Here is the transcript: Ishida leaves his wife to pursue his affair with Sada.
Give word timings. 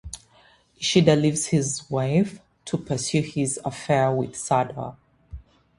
Ishida 0.79 1.15
leaves 1.15 1.45
his 1.45 1.87
wife 1.87 2.39
to 2.65 2.75
pursue 2.75 3.21
his 3.21 3.59
affair 3.63 4.11
with 4.11 4.35
Sada. 4.35 4.97